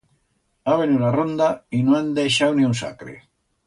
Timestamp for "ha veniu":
0.71-1.03